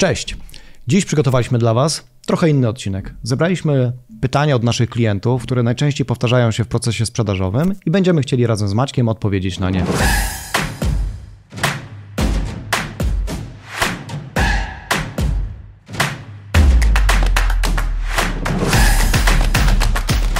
[0.00, 0.36] Cześć.
[0.88, 3.14] Dziś przygotowaliśmy dla Was trochę inny odcinek.
[3.22, 8.46] Zebraliśmy pytania od naszych klientów, które najczęściej powtarzają się w procesie sprzedażowym i będziemy chcieli
[8.46, 9.84] razem z Maćkiem odpowiedzieć na nie.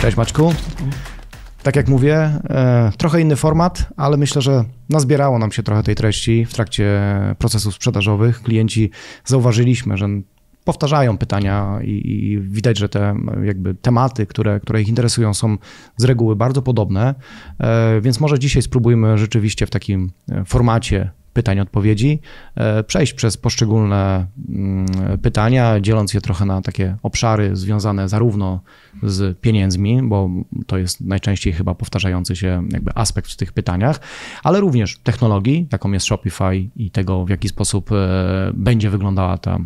[0.03, 0.55] Cześć Maćku.
[1.63, 2.17] Tak jak mówię,
[2.51, 7.01] e, trochę inny format, ale myślę, że nazbierało nam się trochę tej treści w trakcie
[7.39, 8.43] procesów sprzedażowych.
[8.43, 8.91] Klienci
[9.25, 10.09] zauważyliśmy, że
[10.65, 15.57] powtarzają pytania i, widać, że te jakby tematy, które, które ich interesują, są
[15.97, 17.15] z reguły bardzo podobne.
[17.59, 20.11] E, więc może dzisiaj spróbujmy rzeczywiście w takim
[20.47, 22.21] formacie pytań, odpowiedzi,
[22.55, 24.87] e, przejść przez poszczególne mm,
[25.23, 28.61] pytania, dzieląc je trochę na takie obszary związane zarówno
[29.03, 30.31] z pieniędzmi, bo
[30.67, 34.01] to jest najczęściej chyba powtarzający się jakby aspekt w tych pytaniach,
[34.43, 37.97] ale również technologii, jaką jest Shopify i tego, w jaki sposób e,
[38.55, 39.59] będzie wyglądała ta,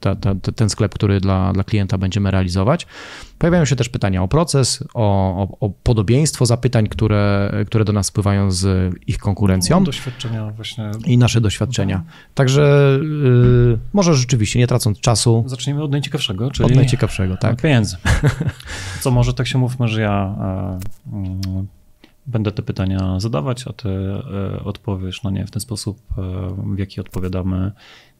[0.00, 2.86] ta, ta, ten sklep, który dla, dla klienta będziemy realizować.
[3.42, 5.02] Pojawiają się też pytania o proces, o,
[5.42, 9.80] o, o podobieństwo zapytań, które, które do nas spływają z ich konkurencją.
[9.80, 10.90] No, doświadczenia właśnie.
[11.06, 12.02] I nasze doświadczenia.
[12.34, 15.44] Także yy, może rzeczywiście, nie tracąc czasu.
[15.46, 16.66] Zacznijmy od najciekawszego, czyli.
[16.66, 17.62] Od najciekawszego, tak.
[17.62, 17.96] Pieniędzy.
[19.02, 20.36] Co może tak się mówmy, że ja.
[20.40, 21.64] E,
[22.26, 26.78] Będę te pytania zadawać, a ty e, odpowiesz na nie w ten sposób, e, w
[26.78, 27.72] jaki odpowiadamy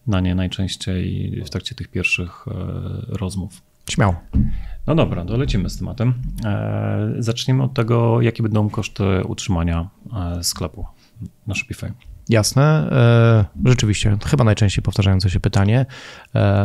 [0.06, 2.46] na nie najczęściej w trakcie tych pierwszych
[3.08, 3.62] rozmów.
[3.90, 4.14] Śmiało.
[4.86, 6.14] No dobra, to lecimy z tematem.
[6.44, 9.88] E, zacznijmy od tego, jakie będą koszty utrzymania
[10.38, 10.86] e, sklepu
[11.46, 11.92] na Shopify.
[12.28, 12.62] Jasne.
[12.92, 15.86] E, rzeczywiście, chyba najczęściej powtarzające się pytanie.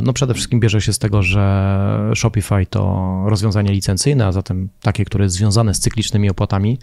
[0.04, 5.06] No przede wszystkim bierze się z tego, że Shopify to rozwiązanie licencyjne, a zatem takie,
[5.06, 6.78] które jest związane z cyklicznymi opłatami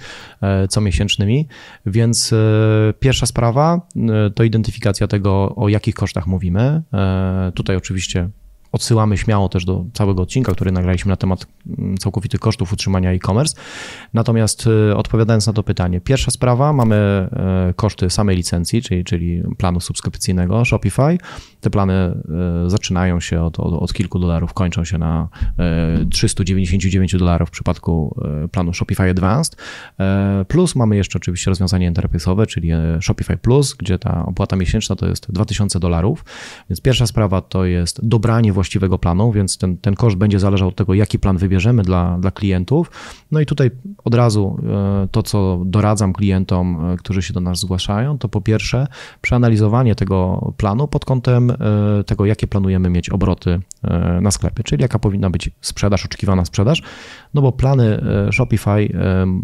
[0.69, 1.49] comiesięcznymi.
[1.87, 2.35] Więc
[3.01, 3.81] pierwsza sprawa
[4.35, 6.83] to identyfikacja tego, o jakich kosztach mówimy.
[7.55, 8.29] Tutaj oczywiście
[8.75, 11.47] odsyłamy śmiało też do całego odcinka, który nagraliśmy na temat
[11.79, 13.57] mm, całkowitych kosztów utrzymania e-commerce.
[14.15, 17.29] Natomiast y, odpowiadając na to pytanie, pierwsza sprawa, mamy
[17.71, 21.19] y, koszty samej licencji, czyli, czyli planu subskrypcyjnego Shopify.
[21.61, 22.15] Te plany
[22.67, 25.29] y, zaczynają się od, od, od kilku dolarów, kończą się na
[26.11, 28.17] 399 dolarów w przypadku
[28.53, 29.57] planu Shopify Advanced.
[30.49, 32.71] Plus mamy jeszcze oczywiście rozwiązanie interfejsowe, czyli
[33.01, 36.25] Shopify Plus, gdzie ta opłata miesięczna to jest 2000 dolarów.
[36.71, 40.69] Więc pierwsza sprawa to jest dobranie właściwie właściwego planu, więc ten, ten koszt będzie zależał
[40.69, 42.91] od tego, jaki plan wybierzemy dla, dla klientów.
[43.33, 43.71] No i tutaj
[44.05, 44.59] od razu
[45.05, 48.87] e, to, co doradzam klientom, e, którzy się do nas zgłaszają, to po pierwsze
[49.21, 51.57] przeanalizowanie tego planu pod kątem e,
[52.07, 53.61] tego, jakie planujemy mieć obroty
[54.21, 56.83] na sklepie, czyli jaka powinna być sprzedaż, oczekiwana sprzedaż,
[57.35, 58.89] no bo plany Shopify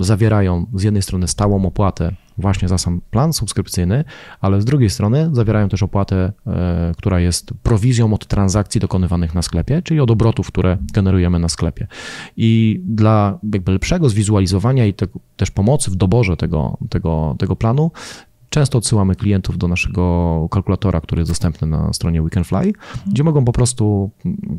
[0.00, 4.04] zawierają z jednej strony stałą opłatę właśnie za sam plan subskrypcyjny,
[4.40, 9.42] ale z drugiej strony zawierają też opłatę, e, która jest prowizją od transakcji dokonywanych na
[9.42, 11.86] sklepie, czyli od obrotów, które generujemy na sklepie.
[12.36, 15.06] I dla jakby lepszego zwizualizowania i te,
[15.36, 17.90] też pomocy w doborze tego, tego, tego planu,
[18.50, 22.72] Często odsyłamy klientów do naszego kalkulatora, który jest dostępny na stronie Weekendfly,
[23.06, 24.10] gdzie mogą po prostu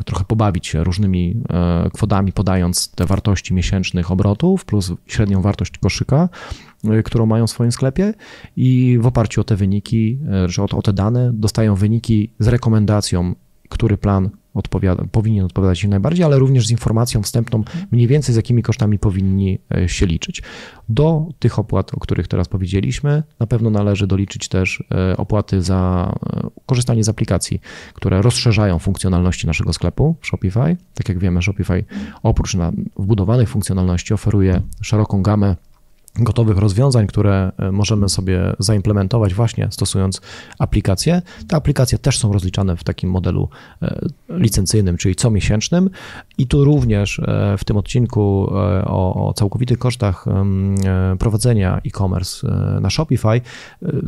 [0.05, 6.29] trochę pobawić się różnymi e, kwotami, podając te wartości miesięcznych obrotów plus średnią wartość koszyka,
[6.83, 8.13] e, którą mają w swoim sklepie
[8.55, 13.35] i w oparciu o te wyniki, że o te dane dostają wyniki z rekomendacją,
[13.71, 18.35] który plan odpowiada, powinien odpowiadać im najbardziej, ale również z informacją wstępną, mniej więcej z
[18.35, 20.43] jakimi kosztami powinni e, się liczyć.
[20.89, 26.11] Do tych opłat, o których teraz powiedzieliśmy, na pewno należy doliczyć też e, opłaty za
[26.33, 27.61] e, korzystanie z aplikacji,
[27.93, 30.77] które rozszerzają funkcjonalności naszego sklepu Shopify.
[30.93, 31.83] Tak jak wiemy, Shopify
[32.23, 35.55] oprócz na wbudowanych funkcjonalności oferuje szeroką gamę
[36.15, 40.21] gotowych rozwiązań, które e, możemy sobie zaimplementować właśnie stosując
[40.59, 41.21] aplikacje.
[41.47, 43.49] Te aplikacje też są rozliczane w takim modelu
[43.81, 45.89] e, licencyjnym, czyli comiesięcznym
[46.37, 48.21] i tu również e, w tym odcinku
[48.85, 50.25] o, o całkowitych kosztach
[51.19, 52.47] prowadzenia e-commerce
[52.81, 53.41] na Shopify,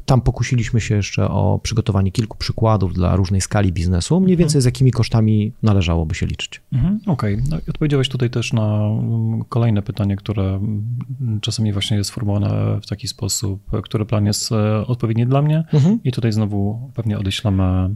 [0.05, 4.65] tam pokusiliśmy się jeszcze o przygotowanie kilku przykładów dla różnej skali biznesu, mniej więcej z
[4.65, 6.61] jakimi kosztami należałoby się liczyć.
[6.73, 7.45] Mhm, Okej, okay.
[7.49, 12.87] no, odpowiedziałeś tutaj też na mm, kolejne pytanie, które mm, czasami właśnie jest sformułowane w
[12.87, 15.63] taki sposób, który plan jest e, odpowiedni dla mnie.
[15.73, 15.99] Mhm.
[16.03, 17.89] I tutaj znowu pewnie odeślemy e,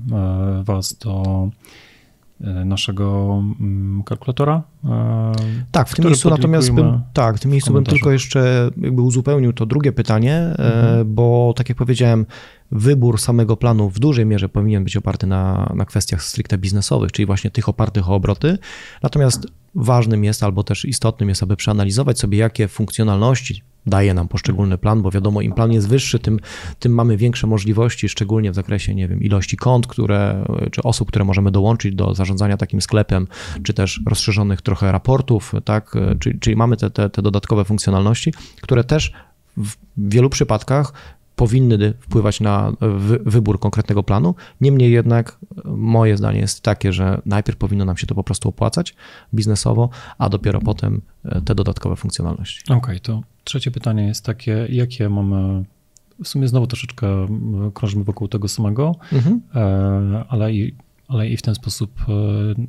[0.64, 1.50] Was do
[2.42, 4.64] e, naszego mm, kalkulatora.
[5.72, 9.54] Tak, w tym miejscu natomiast bym, tak, w tym miejscu bym tylko jeszcze jakby uzupełnił
[9.54, 11.16] to drugie pytanie, mhm.
[11.16, 12.26] bo tak jak powiedziałem,
[12.72, 17.26] wybór samego planu w dużej mierze powinien być oparty na, na kwestiach stricte biznesowych, czyli
[17.26, 18.58] właśnie tych opartych o obroty.
[19.04, 24.78] Natomiast ważnym jest albo też istotnym jest, aby przeanalizować sobie, jakie funkcjonalności daje nam poszczególny
[24.78, 26.40] plan, bo wiadomo, im plan jest wyższy, tym,
[26.80, 31.26] tym mamy większe możliwości, szczególnie w zakresie, nie wiem, ilości kont, które, czy osób, które
[31.26, 33.28] możemy dołączyć do zarządzania takim sklepem,
[33.64, 38.84] czy też rozszerzonych trochę raportów, tak, czyli, czyli mamy te, te, te dodatkowe funkcjonalności, które
[38.84, 39.12] też
[39.58, 40.94] w wielu przypadkach
[41.36, 42.72] powinny wpływać na
[43.26, 44.36] wybór konkretnego planu.
[44.62, 48.96] Niemniej jednak moje zdanie jest takie, że najpierw powinno nam się to po prostu opłacać
[49.34, 52.64] biznesowo, a dopiero potem e, te dodatkowe funkcjonalności.
[52.64, 55.64] Okej, okay, to trzecie pytanie jest takie, jakie mamy
[56.24, 57.28] w sumie znowu troszeczkę
[57.74, 59.42] krążymy wokół tego samego, mhm.
[59.56, 60.76] E, ale, i,
[61.08, 62.14] ale i w ten sposób e,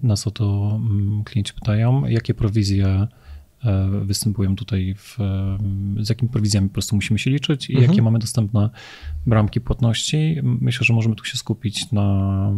[0.03, 0.81] nas o to
[1.25, 3.09] klienci pytają, jakie prowizje
[3.65, 5.59] E, występują tutaj, w, e,
[6.05, 7.91] z jakimi prowizjami po prostu musimy się liczyć i mhm.
[7.91, 8.71] jakie mamy dostępne
[9.27, 10.37] bramki płatności.
[10.43, 12.51] Myślę, że możemy tu się skupić na,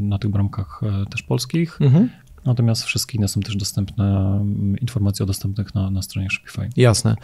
[0.00, 1.80] na tych bramkach e, też polskich.
[1.80, 2.08] Mhm.
[2.44, 6.68] Natomiast wszystkie inne są też dostępne, mm, informacje o dostępnych na, na stronie Shopify.
[6.76, 7.16] Jasne.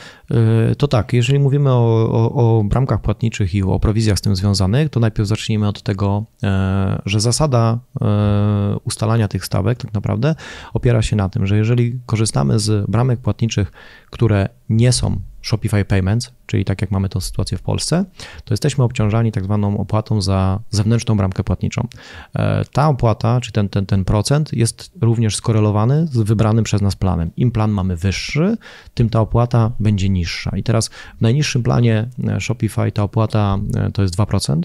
[0.73, 4.37] Y, to tak, jeżeli mówimy o, o, o, bramkach płatniczych i o prowizjach z tym
[4.37, 10.35] związanych, to najpierw zacznijmy od tego, e, że zasada e, ustalania tych stawek tak naprawdę
[10.73, 13.73] opiera się na tym, że jeżeli korzystamy z bramek płatniczych,
[14.11, 18.05] które nie są Shopify Payments, czyli tak jak mamy tę sytuację w Polsce,
[18.45, 21.89] to jesteśmy obciążani tak zwaną opłatą za zewnętrzną bramkę płatniczą.
[22.35, 26.97] E, ta opłata, czy ten, ten, ten procent jest również skorelowany z wybranym przez nas
[26.97, 27.31] planem.
[27.37, 28.57] Im plan mamy wyższy,
[28.95, 30.57] tym ta opłata będzie niższa.
[30.57, 30.89] I teraz
[31.19, 34.61] w najniższym planie e, Shopify ta opłata e, to jest 2%,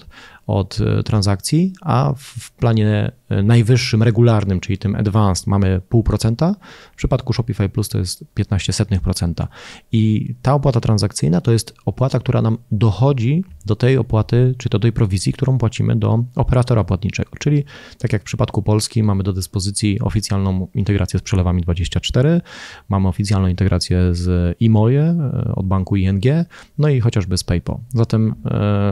[0.46, 6.54] od transakcji, a w planie najwyższym, regularnym, czyli tym advanced mamy 0,5%,
[6.92, 9.46] w przypadku Shopify Plus to jest 15%.
[9.92, 14.78] I ta opłata transakcyjna to jest opłata, która nam dochodzi do tej opłaty, czy do
[14.78, 17.30] tej prowizji, którą płacimy do operatora płatniczego.
[17.38, 17.64] Czyli
[17.98, 22.40] tak jak w przypadku Polski mamy do dyspozycji oficjalną integrację z przelewami 24,
[22.88, 26.24] mamy oficjalną integrację z Imoje e, od banku ING,
[26.78, 27.78] no i chociażby z PayPal.
[27.88, 28.34] Zatem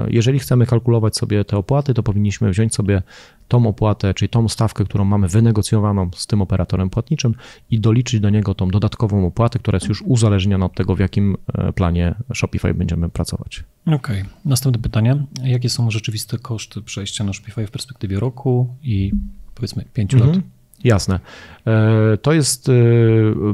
[0.09, 3.03] jeżeli chcemy kalkulować sobie te opłaty, to powinniśmy wziąć sobie
[3.49, 7.35] tą opłatę, czyli tą stawkę, którą mamy wynegocjowaną z tym operatorem płatniczym
[7.71, 11.37] i doliczyć do niego tą dodatkową opłatę, która jest już uzależniona od tego, w jakim
[11.55, 13.65] e, planie Shopify będziemy pracować.
[13.87, 13.97] Okej.
[13.97, 14.25] Okay.
[14.45, 15.27] Następne pytanie.
[15.43, 19.13] Jakie są rzeczywiste koszty przejścia na Shopify w perspektywie roku i
[19.55, 20.35] powiedzmy pięciu mhm.
[20.35, 20.45] lat?
[20.85, 21.21] Jasne.
[21.67, 22.73] E, to jest e,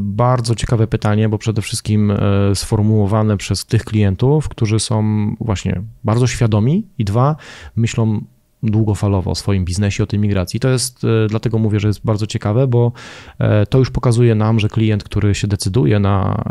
[0.01, 2.13] bardzo ciekawe pytanie, bo przede wszystkim
[2.55, 7.37] sformułowane przez tych klientów, którzy są właśnie bardzo świadomi i dwa,
[7.77, 8.21] myślą
[8.63, 10.61] długofalowo o swoim biznesie, o tej migracji.
[10.61, 12.93] To jest, dlatego mówię, że jest bardzo ciekawe, bo
[13.71, 16.45] to już pokazuje nam, że klient, który się decyduje na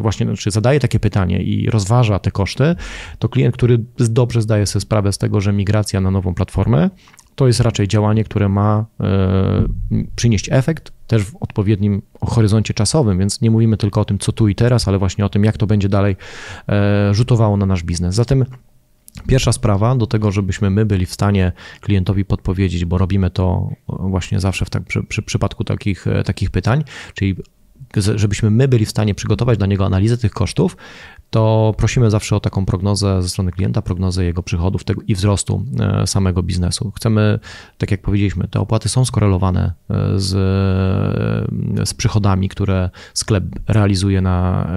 [0.00, 2.76] właśnie, czy zadaje takie pytanie i rozważa te koszty,
[3.18, 6.90] to klient, który dobrze zdaje sobie sprawę z tego, że migracja na nową platformę
[7.34, 9.64] to jest raczej działanie, które ma e,
[10.16, 14.48] przynieść efekt też w odpowiednim horyzoncie czasowym, więc nie mówimy tylko o tym, co tu
[14.48, 16.16] i teraz, ale właśnie o tym, jak to będzie dalej
[16.68, 18.14] e, rzutowało na nasz biznes.
[18.14, 18.44] Zatem
[19.26, 24.40] Pierwsza sprawa do tego, żebyśmy my byli w stanie klientowi podpowiedzieć, bo robimy to właśnie
[24.40, 26.84] zawsze w tak, przy, przy przypadku takich, e, takich pytań,
[27.14, 27.36] czyli
[27.96, 30.76] żebyśmy my byli w stanie przygotować dla niego analizę tych kosztów,
[31.30, 36.06] to prosimy zawsze o taką prognozę ze strony klienta, prognozę jego przychodów i wzrostu e,
[36.06, 36.92] samego biznesu.
[36.96, 37.38] Chcemy,
[37.78, 40.30] tak jak powiedzieliśmy, te opłaty są skorelowane e, z,
[41.88, 44.68] z przychodami, które sklep realizuje na,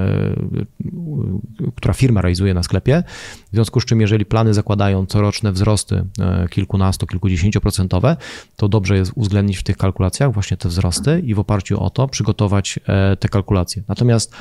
[1.75, 3.03] która firma realizuje na sklepie.
[3.47, 6.05] W związku z czym, jeżeli plany zakładają coroczne wzrosty
[6.49, 8.17] kilkunastu, kilkudziesięcioprocentowe,
[8.55, 12.07] to dobrze jest uwzględnić w tych kalkulacjach właśnie te wzrosty i w oparciu o to
[12.07, 12.79] przygotować
[13.19, 13.83] te kalkulacje.
[13.87, 14.35] Natomiast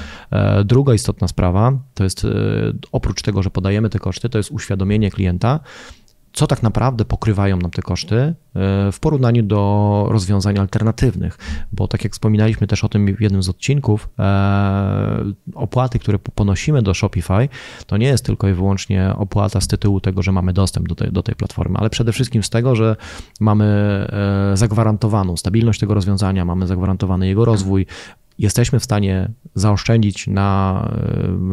[0.64, 2.28] druga istotna sprawa to jest e,
[2.92, 5.60] oprócz tego, że podajemy te koszty, to jest uświadomienie klienta,
[6.36, 8.34] co tak naprawdę pokrywają nam te koszty e,
[8.92, 11.38] w porównaniu do rozwiązań alternatywnych,
[11.72, 15.24] bo tak jak wspominaliśmy też o tym w jednym z odcinków, e,
[15.54, 17.48] opłaty, które ponosimy do Shopify,
[17.86, 21.12] to nie jest tylko i wyłącznie opłata z tytułu tego, że mamy dostęp do tej,
[21.12, 22.96] do tej platformy, ale przede wszystkim z tego, że
[23.40, 23.66] mamy
[24.54, 27.86] zagwarantowaną stabilność tego rozwiązania, mamy zagwarantowany jego rozwój,
[28.38, 30.80] jesteśmy w stanie zaoszczędzić na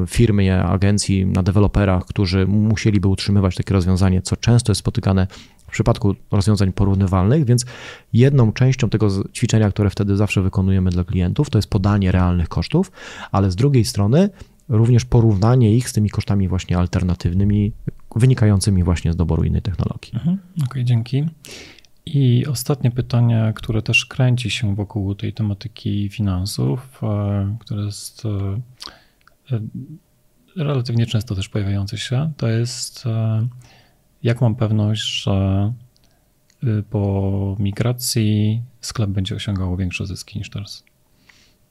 [0.04, 5.28] e, firmie, agencji, na deweloperach, którzy musieliby utrzymywać takie rozwiązanie, co często jest spotykane
[5.68, 7.66] w przypadku rozwiązań porównywalnych, więc
[8.14, 12.92] jedną częścią tego ćwiczenia, które wtedy zawsze wykonujemy dla klientów, to jest podanie realnych kosztów,
[13.32, 14.30] ale z drugiej strony
[14.70, 17.72] również porównanie ich z tymi kosztami właśnie alternatywnymi,
[18.16, 20.12] wynikającymi właśnie z doboru innej technologii.
[20.14, 21.26] Mhm, Okej, okay, dzięki.
[22.06, 28.30] I ostatnie pytanie, które też kręci się wokół tej tematyki finansów, e, które jest e,
[29.56, 29.60] e,
[30.56, 33.04] relatywnie często też pojawiające się, to jest
[34.24, 35.74] jak mam pewność, że
[36.90, 40.84] po migracji sklep będzie osiągał większe zyski niż teraz?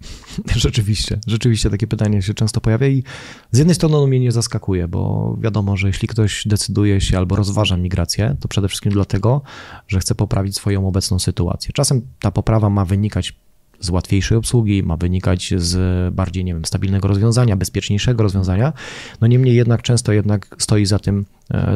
[0.57, 3.03] Rzeczywiście, rzeczywiście takie pytanie się często pojawia i
[3.51, 7.37] z jednej strony ono mnie nie zaskakuje, bo wiadomo, że jeśli ktoś decyduje się albo
[7.37, 9.43] rozważa migrację, to przede wszystkim dlatego,
[9.89, 11.73] że chce poprawić swoją obecną sytuację.
[11.73, 13.35] Czasem ta poprawa ma wynikać
[13.81, 18.73] z łatwiejszej obsługi, ma wynikać z bardziej, nie wiem, stabilnego rozwiązania, bezpieczniejszego rozwiązania.
[19.21, 21.25] No niemniej jednak często jednak stoi za tym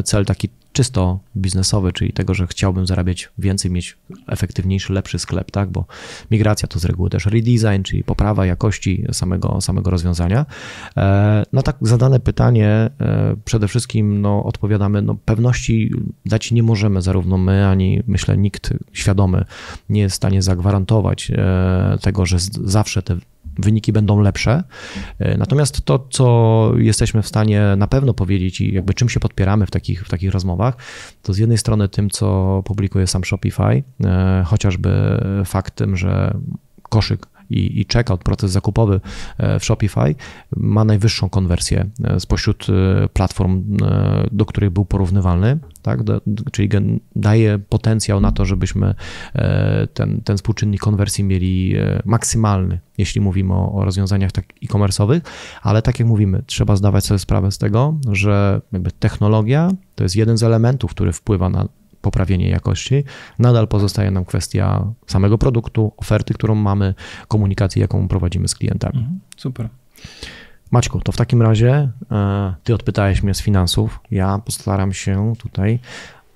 [0.05, 3.97] cel taki czysto biznesowy, czyli tego, że chciałbym zarabiać więcej, mieć
[4.27, 5.71] efektywniejszy, lepszy sklep, tak?
[5.71, 5.85] Bo
[6.31, 10.47] migracja to z reguły też redesign, czyli poprawa jakości samego, samego rozwiązania.
[10.97, 12.91] E, na tak zadane pytanie e,
[13.45, 15.91] przede wszystkim no, odpowiadamy, no, pewności
[16.27, 19.45] dać nie możemy, zarówno my, ani myślę nikt świadomy
[19.89, 23.17] nie jest w stanie zagwarantować e, tego, że zawsze te
[23.59, 24.65] wyniki będą lepsze.
[25.19, 29.67] E, natomiast to, co jesteśmy w stanie na pewno powiedzieć i jakby czym się podpieramy
[29.67, 30.77] w takich, w takich rozmowach,
[31.23, 36.39] to z jednej strony tym, co publikuje sam Shopify, e, chociażby faktem, że
[36.83, 39.01] koszyk i, i checkout, proces zakupowy
[39.39, 40.15] e, w Shopify
[40.57, 43.77] ma najwyższą konwersję e, spośród e, platform,
[44.33, 46.01] do których był porównywalny, tak?
[46.53, 46.69] czyli
[47.17, 48.95] daje potencjał na to, żebyśmy
[49.95, 51.75] ten, ten współczynnik konwersji mieli
[52.05, 55.21] maksymalny, jeśli mówimy o, o rozwiązaniach tak e-commerce'owych,
[55.63, 58.61] ale tak jak mówimy, trzeba zdawać sobie sprawę z tego, że
[58.99, 61.69] technologia to jest jeden z elementów, który wpływa na
[62.07, 63.05] poprawienie jakości.
[63.39, 66.95] Nadal pozostaje nam kwestia samego produktu, oferty, którą mamy,
[67.29, 68.99] komunikacji, jaką prowadzimy z klientami.
[68.99, 69.69] Mhm, super.
[70.71, 74.01] Maćku, to w takim razie e, ty odpytałeś mnie z finansów.
[74.11, 75.79] Ja postaram się tutaj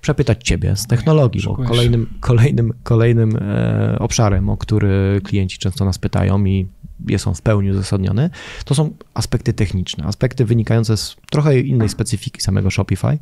[0.01, 5.97] przepytać ciebie z technologii, bo kolejnym, kolejnym, kolejnym e, obszarem, o który klienci często nas
[5.97, 6.67] pytają i
[7.07, 8.29] jest on w pełni uzasadniony,
[8.65, 13.17] to są aspekty techniczne, aspekty wynikające z trochę innej specyfiki samego Shopify.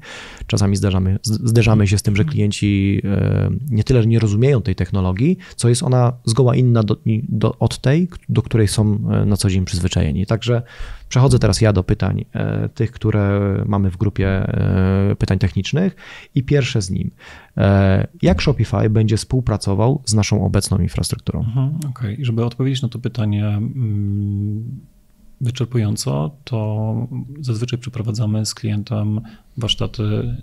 [0.48, 5.38] Czasami zderzamy, zderzamy się z tym, że klienci e, nie tyle nie rozumieją tej technologii,
[5.56, 6.98] co jest ona zgoła inna do,
[7.30, 10.26] do, od tej, do której są e, na co dzień przyzwyczajeni.
[10.26, 10.62] Także
[11.10, 14.54] Przechodzę teraz ja do pytań, e, tych, które mamy w grupie
[15.20, 15.96] pytań technicznych
[16.36, 17.12] i pierwsze z nim.
[18.22, 21.40] Jak Shopify będzie współpracował z naszą obecną infrastrukturą?
[21.40, 22.26] Mhm, Okej, okay.
[22.26, 23.62] żeby odpowiedzieć na to pytanie
[25.42, 27.08] wyczerpująco, to
[27.42, 29.22] zazwyczaj przeprowadzamy z klientem
[29.58, 30.36] warsztaty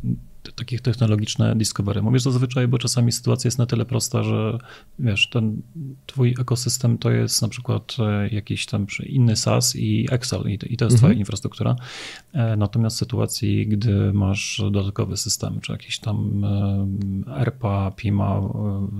[0.54, 2.02] takich technologiczne discovery.
[2.02, 4.59] Mówisz zazwyczaj, bo czasami sytuacja jest na tyle prosta, że
[4.99, 5.62] wiesz, ten
[6.06, 10.66] twój ekosystem to jest na przykład e, jakiś tam inny SaaS i Excel i, to
[10.66, 10.99] jest mhm.
[10.99, 11.76] twoja infrastruktura.
[12.33, 16.47] E, natomiast w sytuacji, gdy masz dodatkowy system, czy jakiś tam
[17.37, 18.40] ERPA, PIMA,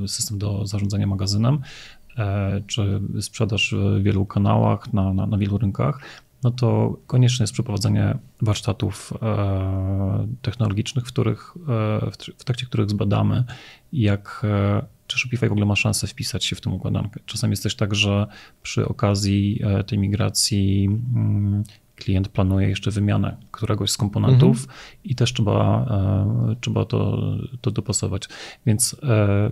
[0.04, 1.59] e, system do zarządzania magazynem,
[2.66, 6.00] czy sprzedaż w wielu kanałach, na, na, na wielu rynkach,
[6.42, 13.44] no to konieczne jest przeprowadzenie warsztatów e, technologicznych, w, których, e, w trakcie których zbadamy,
[13.92, 17.20] jak e, czy Shopify w ogóle ma szansę wpisać się w tę układankę.
[17.26, 18.26] Czasami jest też tak, że
[18.62, 21.62] przy okazji tej migracji mm,
[21.96, 24.78] klient planuje jeszcze wymianę któregoś z komponentów mhm.
[25.04, 25.86] i też trzeba,
[26.50, 27.22] e, trzeba to,
[27.60, 28.28] to dopasować.
[28.66, 29.50] Więc e,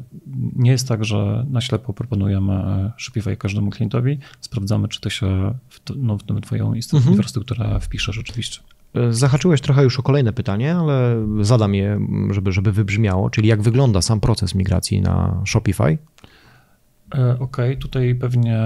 [0.57, 5.81] nie jest tak, że na ślepo proponujemy Shopify każdemu klientowi, sprawdzamy, czy to się w,
[5.97, 7.09] no, w twoją mhm.
[7.09, 8.61] infrastrukturę wpisze rzeczywiście.
[8.95, 13.63] E, zahaczyłeś trochę już o kolejne pytanie, ale zadam je, żeby, żeby wybrzmiało, czyli jak
[13.63, 15.99] wygląda sam proces migracji na Shopify?
[17.15, 18.61] E, OK, tutaj pewnie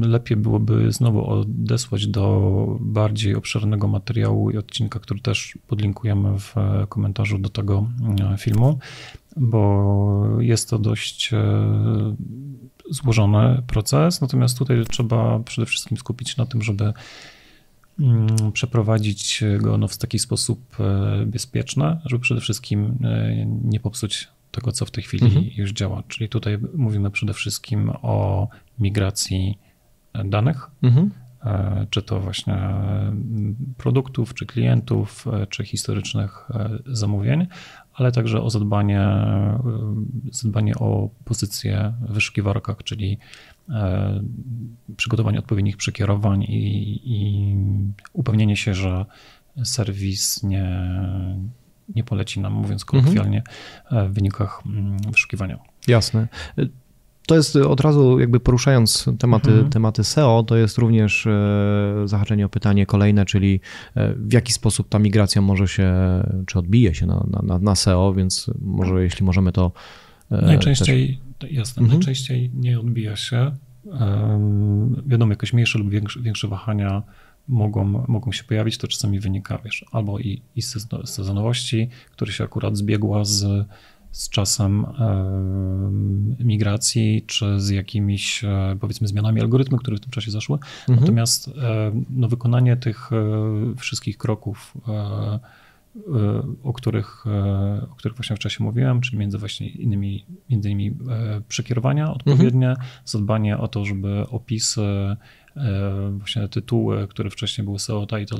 [0.00, 6.54] lepiej byłoby znowu odesłać do bardziej obszernego materiału i odcinka, który też podlinkujemy w
[6.88, 7.86] komentarzu do tego
[8.32, 8.78] e, filmu,
[9.36, 11.38] bo jest to dość e,
[12.90, 14.20] złożony proces.
[14.20, 16.92] Natomiast tutaj trzeba przede wszystkim skupić na tym, żeby
[18.00, 20.76] mm, przeprowadzić go no, w taki sposób
[21.26, 22.98] bezpieczny, żeby przede wszystkim
[23.64, 25.44] nie popsuć tego, co w tej chwili mhm.
[25.56, 26.02] już działa.
[26.08, 28.48] Czyli tutaj mówimy przede wszystkim o
[28.78, 29.58] migracji
[30.24, 31.10] danych, mhm.
[31.46, 32.58] E, czy to właśnie
[33.76, 37.46] produktów, czy klientów, e, czy historycznych e, zamówień,
[37.94, 39.08] ale także o zadbanie,
[40.32, 43.18] zadbanie o pozycję w wyszukiwarkach, czyli
[44.96, 47.56] przygotowanie odpowiednich przekierowań i, i
[48.12, 49.04] upewnienie się, że
[49.64, 50.90] serwis nie,
[51.94, 53.42] nie poleci nam, mówiąc kolokwialnie,
[53.84, 54.12] mhm.
[54.12, 55.58] w wynikach mm, wyszukiwania.
[55.88, 56.28] Jasne.
[57.26, 59.70] To jest od razu jakby poruszając tematy, mhm.
[59.70, 63.60] tematy SEO, to jest również e, zahaczenie o pytanie kolejne, czyli
[63.94, 65.94] e, w jaki sposób ta migracja może się,
[66.46, 69.72] czy odbije się na, na, na SEO, więc może jeśli możemy to.
[70.30, 71.52] E, najczęściej, też...
[71.52, 71.98] jasne, mhm.
[71.98, 73.52] najczęściej nie odbija się.
[75.06, 77.02] Wiadomo, jakieś mniejsze lub większe, większe wahania
[77.48, 80.62] mogą, mogą się pojawić, to czasami wynika wiesz, albo i, i
[81.04, 83.66] sezonowości, która się akurat zbiegła z
[84.16, 84.86] z czasem
[86.38, 88.44] migracji, czy z jakimiś,
[88.80, 90.58] powiedzmy, zmianami algorytmu, które w tym czasie zaszły.
[90.80, 91.00] Mhm.
[91.00, 91.50] Natomiast
[92.10, 93.10] no, wykonanie tych
[93.76, 94.74] wszystkich kroków
[96.62, 97.24] o których,
[97.90, 102.88] o których właśnie wcześniej mówiłem, czyli między właśnie innymi, między innymi e, przekierowania odpowiednie, mhm.
[103.04, 105.16] zadbanie o to, żeby opisy,
[105.56, 108.38] e, właśnie tytuły, które wcześniej były SEO title,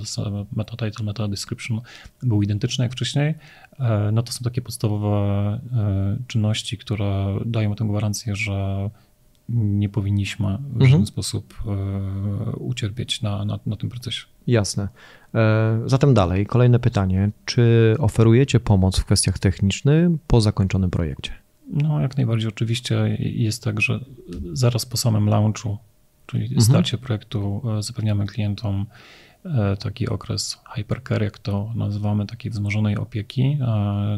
[0.56, 1.80] meta title, meta description,
[2.22, 3.34] były identyczne jak wcześniej,
[3.78, 5.60] e, no to są takie podstawowe
[6.26, 8.90] czynności, które dają tę gwarancję, że
[9.48, 10.90] nie powinniśmy w mhm.
[10.90, 11.54] żaden sposób
[12.56, 14.26] ucierpieć na, na, na tym procesie.
[14.46, 14.88] Jasne.
[15.34, 17.30] E, zatem dalej, kolejne pytanie.
[17.44, 21.32] Czy oferujecie pomoc w kwestiach technicznych po zakończonym projekcie?
[21.70, 22.48] No, jak najbardziej.
[22.48, 24.00] Oczywiście jest tak, że
[24.52, 25.78] zaraz po samym launchu,
[26.26, 26.60] czyli mhm.
[26.60, 28.86] starcie projektu, e, zapewniamy klientom
[29.44, 33.58] e, taki okres hypercare, jak to nazywamy, takiej wzmożonej opieki,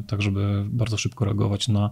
[0.07, 1.91] tak żeby bardzo szybko reagować na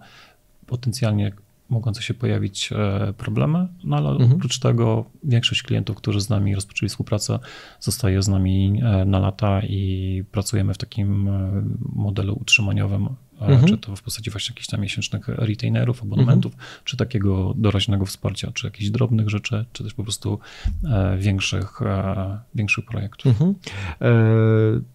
[0.67, 1.33] potencjalnie
[1.69, 4.33] mogące się pojawić e, problemy, no ale mhm.
[4.33, 7.39] oprócz tego większość klientów, którzy z nami rozpoczęli współpracę,
[7.81, 13.09] zostaje z nami e, na lata i pracujemy w takim e, modelu utrzymaniowym
[13.41, 13.69] mhm.
[13.69, 16.71] czy to w postaci właśnie jakichś tam miesięcznych retainerów, abonamentów, mhm.
[16.85, 20.39] czy takiego doraźnego wsparcia, czy jakichś drobnych rzeczy, czy też po prostu
[20.85, 23.27] e, większych, e, większych projektów.
[23.27, 23.55] Mhm.
[24.01, 24.07] E,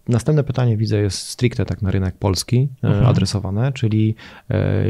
[0.07, 3.05] następne pytanie widzę jest stricte tak na rynek polski mhm.
[3.05, 4.15] adresowane, czyli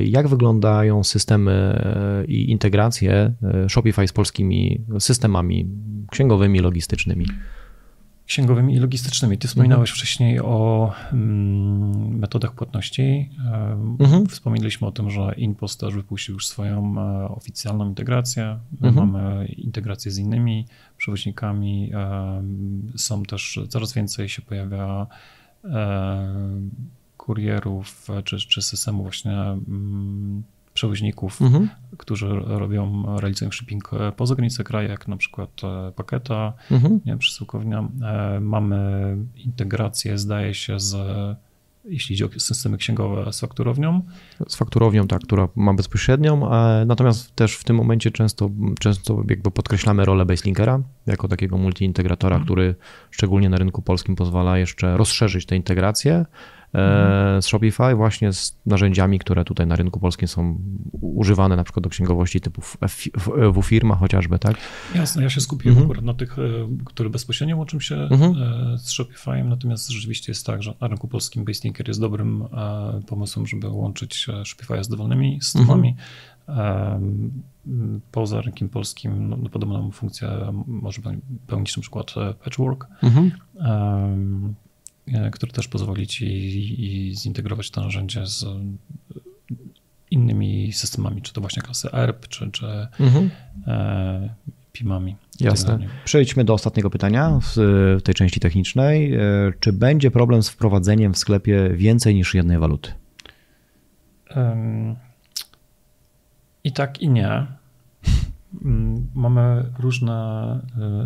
[0.03, 1.84] jak wyglądają systemy
[2.27, 3.34] i integracje
[3.67, 5.67] Shopify z polskimi systemami
[6.12, 7.25] księgowymi, logistycznymi?
[8.32, 9.38] Księgowymi i logistycznymi.
[9.38, 9.98] Ty wspominałeś mhm.
[9.98, 13.30] wcześniej o mm, metodach płatności.
[14.00, 14.28] Mhm.
[14.28, 18.60] Wspomnieliśmy o tym, że InPost też wypuścił już swoją e, oficjalną integrację.
[18.82, 18.96] Mhm.
[18.96, 20.66] mamy integrację z innymi
[20.98, 21.92] przewoźnikami.
[22.96, 25.08] Są też, coraz więcej się pojawia
[27.18, 30.44] kurierów czy, czy systemu właśnie mm,
[30.82, 31.70] przewoźników, mhm.
[31.98, 37.00] którzy robią, realizują shipping e, poza granice kraju, jak na przykład e, Paketa, mhm.
[37.06, 37.90] nie, przesyłkownia.
[38.04, 40.96] E, mamy integrację, zdaje się, z
[41.86, 44.02] jeśli chodzi o systemy księgowe z fakturownią.
[44.48, 46.50] Z fakturownią, tak, która ma bezpośrednią,
[46.86, 52.46] natomiast też w tym momencie często, często jakby podkreślamy rolę Baselinkera jako takiego multiintegratora, mhm.
[52.46, 52.76] który
[53.12, 56.26] szczególnie na rynku polskim pozwala jeszcze rozszerzyć te integracje
[57.41, 60.60] z Shopify właśnie z narzędziami, które tutaj na rynku polskim są
[61.01, 64.57] używane na przykład do księgowości typu w firma chociażby, tak?
[64.95, 65.91] Jasne, ja się skupiłem mhm.
[65.91, 66.41] akurat na tych, e,
[66.86, 68.31] które bezpośrednio łączą się mhm.
[68.31, 72.43] E, z Shopify'em, natomiast rzeczywiście jest tak, że na rynku polskim BaseLinker jest dobrym
[73.07, 75.95] pomysłem, żeby łączyć Shopify z dowolnymi systemami.
[76.47, 77.31] Mhm.
[78.12, 80.29] Poza rynkiem polskim no, no, podobną funkcję
[80.67, 81.01] może
[81.47, 82.88] pełnić na przykład Patchwork.
[83.03, 83.31] Mhm.
[83.60, 84.53] E,
[85.32, 86.26] który też pozwoli ci
[86.84, 88.46] i zintegrować to narzędzie z
[90.12, 92.66] innymi systemami, czy to właśnie klasy ERP, czy, czy
[93.00, 93.30] mhm.
[93.68, 94.36] E,
[94.72, 95.16] PIM-ami.
[95.40, 95.80] Jasne.
[96.06, 97.58] Przejdźmy do ostatniego pytania w
[98.04, 99.16] tej części technicznej.
[99.16, 99.20] E,
[99.60, 102.92] czy będzie problem z wprowadzeniem w sklepie więcej niż jednej waluty?
[106.64, 107.30] I tak, i nie.
[108.66, 110.60] Mm, mamy różne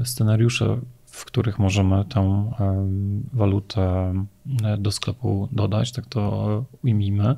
[0.04, 0.78] scenariusze
[1.16, 2.52] w których możemy tę
[3.34, 4.14] walutę
[4.64, 7.36] e, do sklepu dodać, tak to ujmijmy.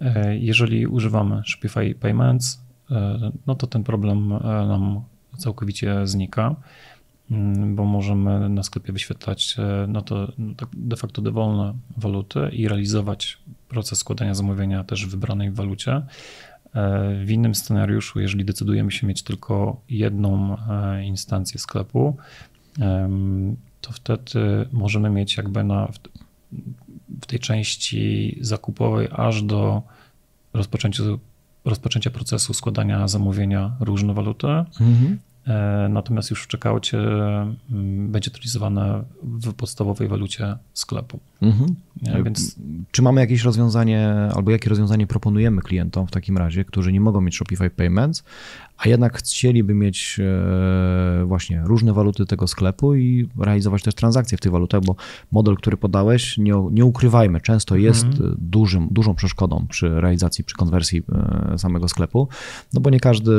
[0.00, 4.28] E, jeżeli używamy Shopify Payments, e, no to ten problem
[4.68, 5.02] nam
[5.38, 6.56] całkowicie znika,
[7.30, 9.56] mm, bo możemy na sklepie wyświetlać
[9.88, 15.10] no to no tak de facto dowolne waluty i realizować proces składania zamówienia też w
[15.10, 16.02] wybranej walucie.
[17.24, 20.56] W innym scenariuszu, jeżeli decydujemy się mieć tylko jedną
[21.02, 22.16] instancję sklepu,
[23.80, 25.88] to wtedy możemy mieć jakby na,
[27.20, 29.82] w tej części zakupowej aż do
[30.52, 31.02] rozpoczęcia,
[31.64, 34.46] rozpoczęcia procesu składania zamówienia różne waluty.
[34.46, 35.18] Mhm.
[35.46, 41.20] E, natomiast już w checkoutie mm, będzie to realizowane w podstawowej walucie sklepu.
[41.42, 41.74] Mhm.
[42.24, 42.56] Więc...
[42.90, 47.20] Czy mamy jakieś rozwiązanie, albo jakie rozwiązanie proponujemy klientom w takim razie, którzy nie mogą
[47.20, 48.24] mieć Shopify Payments,
[48.80, 54.40] a jednak chcieliby mieć e, właśnie różne waluty tego sklepu i realizować też transakcje w
[54.40, 54.96] tych walutach, bo
[55.32, 58.36] model, który podałeś, nie, nie ukrywajmy, często jest mhm.
[58.38, 61.02] dużym, dużą przeszkodą przy realizacji, przy konwersji
[61.52, 62.28] e, samego sklepu,
[62.74, 63.32] no bo nie każdy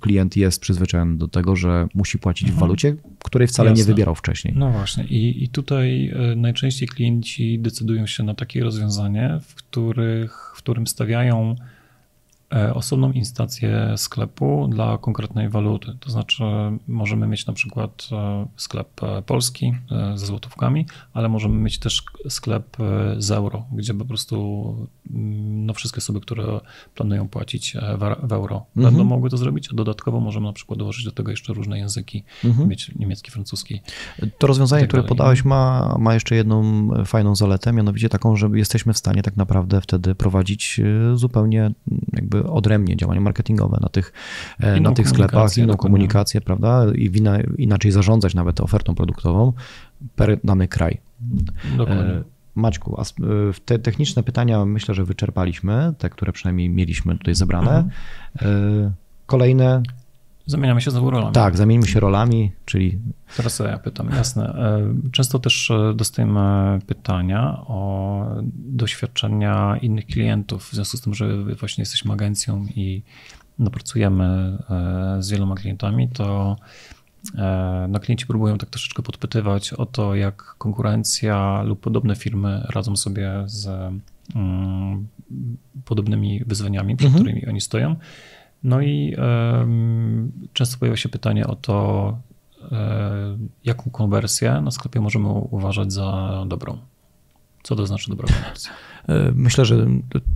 [0.00, 2.58] klient jest przyzwyczajony do tego, że musi płacić mhm.
[2.58, 3.82] w walucie, której wcale Jasne.
[3.82, 4.54] nie wybierał wcześniej.
[4.56, 10.52] No właśnie i, i tutaj e, najczęściej klienci decydują się na takie rozwiązanie, w, których,
[10.54, 11.54] w którym stawiają
[12.74, 15.96] osobną instancję sklepu dla konkretnej waluty.
[16.00, 16.44] To znaczy,
[16.88, 19.72] możemy mieć na przykład e, sklep e, polski
[20.14, 22.76] ze złotówkami, ale możemy mieć też sklep
[23.18, 24.76] z euro, gdzie po prostu
[25.10, 26.60] mm, no, wszystkie osoby, które
[26.94, 27.76] planują płacić
[28.26, 28.94] w euro, mhm.
[28.94, 29.68] będą mogły to zrobić.
[29.72, 32.68] Dodatkowo możemy na przykład dołożyć do tego jeszcze różne języki, mhm.
[32.68, 33.80] mieć niemiecki, francuski.
[34.38, 38.92] To rozwiązanie, tak które podałeś, ma, ma jeszcze jedną fajną zaletę, mianowicie taką, że jesteśmy
[38.92, 40.80] w stanie tak naprawdę wtedy prowadzić
[41.14, 41.70] zupełnie
[42.12, 44.12] jakby odrębnie działania marketingowe na tych,
[44.60, 46.86] e, na tych sklepach, inną komunikację, prawda?
[46.94, 49.52] I wina, inaczej zarządzać nawet ofertą produktową
[50.16, 51.00] per dany kraj.
[51.76, 52.04] Dokładnie.
[52.04, 52.24] E,
[52.54, 53.04] Maćku, a e,
[53.64, 57.88] te techniczne pytania myślę, że wyczerpaliśmy, te, które przynajmniej mieliśmy tutaj zebrane.
[58.34, 58.92] Mhm.
[59.26, 59.82] Kolejne
[60.46, 61.32] Zamieniamy się znowu rolami.
[61.32, 62.98] Tak, zamienimy się rolami, czyli.
[63.36, 64.44] Teraz ja pytam, jasne.
[64.44, 71.44] E, często też e, dostajemy pytania o doświadczenia innych klientów, w związku z tym, że
[71.54, 73.02] właśnie jesteśmy agencją i
[73.58, 76.56] no, pracujemy e, z wieloma klientami, to
[77.88, 83.32] no, klienci próbują tak troszeczkę podpytywać o to, jak konkurencja lub podobne firmy radzą sobie
[83.46, 83.68] z
[84.34, 85.06] mm,
[85.84, 87.24] podobnymi wyzwaniami, przed mhm.
[87.24, 87.96] którymi oni stoją.
[88.64, 89.16] No i
[90.52, 92.18] często pojawia się pytanie o to,
[92.72, 96.78] e, jaką konwersję na sklepie możemy uważać za dobrą.
[97.62, 98.70] Co to znaczy dobra konwersja?
[99.08, 99.86] E, myślę, że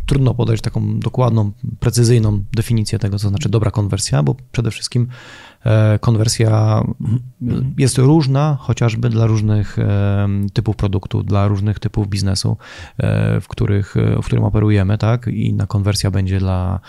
[0.06, 5.08] trudno podać taką dokładną, precyzyjną definicję tego, co znaczy dobra konwersja, bo przede wszystkim
[5.66, 6.82] E, konwersja
[7.78, 12.56] jest różna, chociażby dla różnych e, typów produktów, dla różnych typów biznesu,
[13.40, 15.26] w, których, w którym operujemy, tak?
[15.26, 16.80] I inna konwersja będzie dla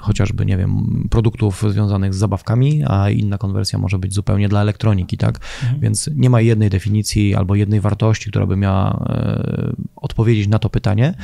[0.00, 5.16] chociażby, nie wiem, produktów związanych z zabawkami, a inna konwersja może być zupełnie dla elektroniki,
[5.16, 5.40] tak?
[5.62, 5.80] Mhm.
[5.80, 9.06] Więc nie ma jednej definicji albo jednej wartości, która by miała
[10.10, 11.14] odpowiedzieć na to pytanie.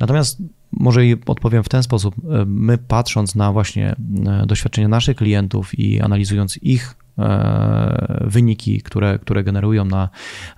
[0.00, 2.14] Natomiast może odpowiem w ten sposób.
[2.46, 9.44] My patrząc na właśnie e, doświadczenia naszych klientów i analizując ich e, wyniki, które, które
[9.44, 10.08] generują na,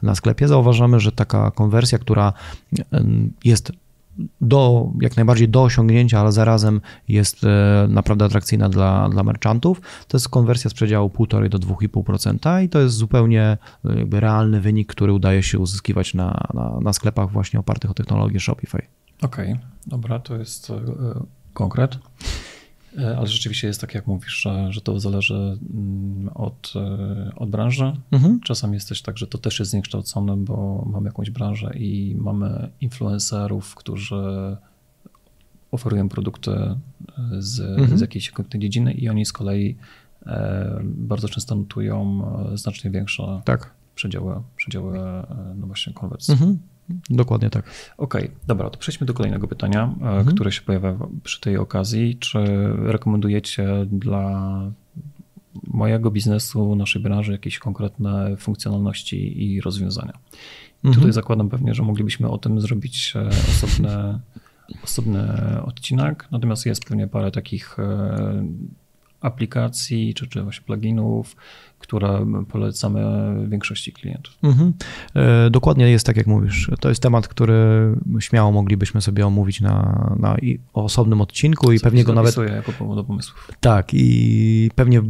[0.02, 2.32] na sklepie, zauważamy, że taka konwersja, która
[2.92, 3.04] e,
[3.44, 3.72] jest
[4.40, 7.46] do, jak najbardziej do osiągnięcia, ale zarazem jest
[7.88, 9.80] naprawdę atrakcyjna dla, dla merchantów.
[10.08, 14.88] To jest konwersja z przedziału 1,5 do 2,5% i to jest zupełnie jakby realny wynik,
[14.88, 18.82] który udaje się uzyskiwać na, na, na sklepach właśnie opartych o technologię Shopify.
[19.22, 20.74] Okej, okay, dobra, to jest e,
[21.52, 21.98] konkret.
[22.98, 25.34] E, ale rzeczywiście jest tak, jak mówisz, że, że to zależy
[25.74, 27.96] mm, od, e, od branży.
[28.10, 28.40] Mhm.
[28.40, 32.70] Czasami jest też tak, że to też jest zniekształcone, bo mamy jakąś branżę i mamy
[32.80, 34.56] influencerów, którzy
[35.70, 36.50] oferują produkty
[37.38, 37.98] z, mhm.
[37.98, 39.76] z jakiejś konkretnej dziedziny i oni z kolei
[40.82, 42.22] bardzo często notują
[42.54, 43.74] znacznie większe tak.
[43.94, 44.98] przedziały, przedziały
[45.56, 46.32] no właśnie konwersji.
[46.32, 46.58] Mhm.
[47.10, 47.64] Dokładnie tak.
[47.98, 50.26] Okej, okay, dobra, to przejdźmy do kolejnego pytania, e, mhm.
[50.26, 52.16] które się pojawia przy tej okazji.
[52.16, 52.38] Czy
[52.78, 54.60] rekomendujecie dla
[55.66, 60.12] mojego biznesu, naszej branży jakieś konkretne funkcjonalności i rozwiązania?
[60.84, 60.94] Mhm.
[60.94, 64.20] Tutaj zakładam pewnie, że moglibyśmy o tym zrobić e, osobny,
[64.84, 65.28] osobny
[65.62, 68.46] odcinek, natomiast jest pewnie parę takich e,
[69.20, 71.36] aplikacji czy, czy właśnie pluginów,
[71.78, 73.00] które polecamy
[73.48, 74.38] większości klientów.
[74.42, 74.72] Mhm.
[75.14, 76.70] E, dokładnie jest tak, jak mówisz.
[76.80, 77.54] To jest temat, który
[78.20, 80.36] śmiało moglibyśmy sobie omówić na, na
[80.72, 82.36] osobnym odcinku i Co pewnie go nawet.
[82.36, 83.50] jako powód do pomysłów.
[83.60, 85.02] Tak, i pewnie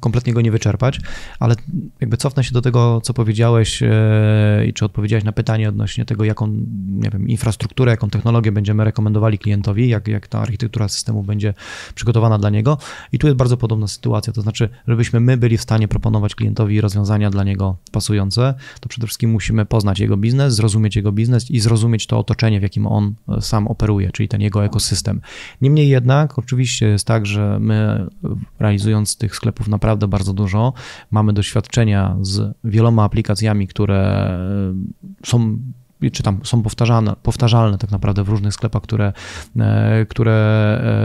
[0.00, 1.00] kompletnie go nie wyczerpać,
[1.38, 1.54] ale
[2.00, 6.24] jakby cofnę się do tego, co powiedziałeś e, i czy odpowiedziałeś na pytanie odnośnie tego,
[6.24, 6.46] jaką,
[6.88, 11.54] nie wiem, infrastrukturę, jaką technologię będziemy rekomendowali klientowi, jak, jak ta architektura systemu będzie
[11.94, 12.78] przygotowana dla niego.
[13.12, 16.34] I tu jest bardzo podobna sytuacja, to znaczy, żebyśmy my byli w stanie proponować zaproponować
[16.34, 21.50] klientowi rozwiązania dla niego pasujące, to przede wszystkim musimy poznać jego biznes, zrozumieć jego biznes
[21.50, 25.20] i zrozumieć to otoczenie, w jakim on e, sam operuje, czyli ten jego ekosystem.
[25.60, 28.06] Niemniej jednak, oczywiście jest tak, że my
[28.58, 30.72] realizując tych sklepów naprawdę bardzo dużo,
[31.10, 35.58] mamy doświadczenia z wieloma aplikacjami, które e, są
[36.12, 39.12] czy tam są powtarzalne, powtarzalne tak naprawdę w różnych sklepach, które,
[39.58, 40.32] e, które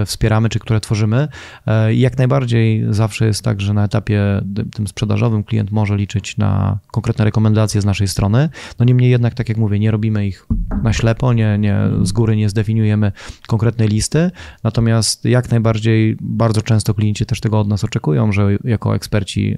[0.01, 1.27] e, wspieramy, czy które tworzymy.
[1.67, 4.41] E, I jak najbardziej zawsze jest tak, że na etapie
[4.73, 8.49] tym sprzedażowym klient może liczyć na konkretne rekomendacje z naszej strony.
[8.79, 10.47] No niemniej jednak, tak jak mówię, nie robimy ich
[10.83, 13.11] na ślepo, nie, nie z góry nie zdefiniujemy
[13.47, 14.31] konkretnej listy,
[14.63, 19.57] natomiast jak najbardziej bardzo często klienci też tego od nas oczekują, że jako eksperci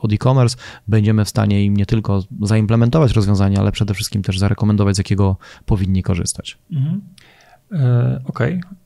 [0.00, 0.56] od e-commerce
[0.88, 5.36] będziemy w stanie im nie tylko zaimplementować rozwiązania, ale przede wszystkim też zarekomendować, z jakiego
[5.66, 6.58] powinni korzystać.
[6.72, 7.00] Mhm.
[7.72, 8.56] E, Okej.
[8.56, 8.76] Okay.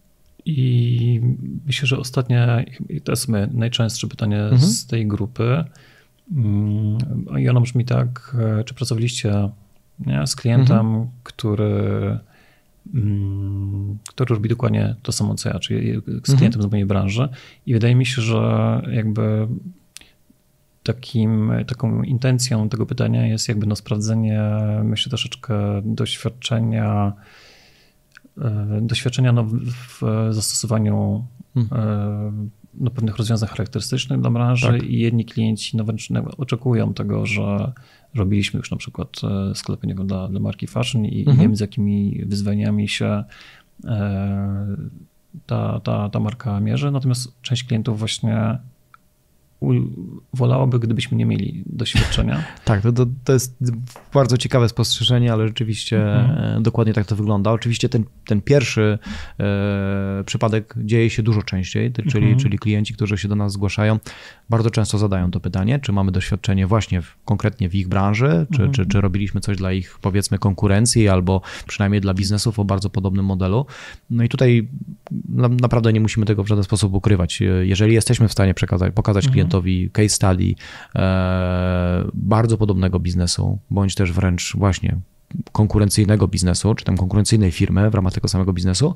[0.44, 1.20] I
[1.66, 2.64] myślę, że ostatnie,
[3.04, 4.60] to jest najczęstsze pytanie mhm.
[4.60, 5.64] z tej grupy.
[6.36, 6.98] Mm,
[7.38, 9.50] I ono brzmi tak, e, czy pracowaliście
[10.06, 11.06] nie, z klientem, mhm.
[11.22, 12.18] który
[12.94, 16.62] mm, który robi dokładnie to samo co ja, czyli z klientem mhm.
[16.62, 17.28] z mojej branży.
[17.66, 19.48] I wydaje mi się, że jakby
[20.82, 24.42] takim, taką intencją tego pytania jest jakby no sprawdzenie,
[24.84, 27.12] myślę, troszeczkę doświadczenia,
[28.38, 32.50] e, doświadczenia no w zastosowaniu hmm.
[32.74, 34.82] no pewnych rozwiązań charakterystycznych dla branży tak.
[34.82, 37.72] i jedni klienci no wręcz oczekują tego, że
[38.14, 39.08] robiliśmy już na przykład
[39.50, 41.38] e, sklepy nie wiem, dla, dla marki fashion i mhm.
[41.38, 43.24] wiemy z jakimi wyzwaniami się
[45.46, 48.58] ta, ta, ta marka mierzy, natomiast część klientów właśnie
[50.34, 52.44] wolałaby, gdybyśmy nie mieli doświadczenia.
[52.64, 53.56] Tak, to, to jest
[54.14, 56.62] bardzo ciekawe spostrzeżenie, ale rzeczywiście mhm.
[56.62, 57.50] dokładnie tak to wygląda.
[57.50, 58.98] Oczywiście ten, ten pierwszy
[59.40, 62.38] e, przypadek dzieje się dużo częściej, czyli, mhm.
[62.38, 63.98] czyli klienci, którzy się do nas zgłaszają,
[64.50, 68.62] bardzo często zadają to pytanie, czy mamy doświadczenie właśnie w, konkretnie w ich branży, czy,
[68.62, 68.72] mhm.
[68.72, 73.24] czy, czy robiliśmy coś dla ich powiedzmy konkurencji, albo przynajmniej dla biznesów o bardzo podobnym
[73.24, 73.66] modelu.
[74.10, 74.68] No i tutaj
[75.60, 77.40] naprawdę nie musimy tego w żaden sposób ukrywać.
[77.62, 79.49] Jeżeli jesteśmy w stanie przekazać, pokazać mhm.
[79.50, 80.54] Klientowi case study
[80.94, 84.96] e, bardzo podobnego biznesu, bądź też wręcz właśnie
[85.52, 88.94] konkurencyjnego biznesu, czy tam konkurencyjnej firmy w ramach tego samego biznesu,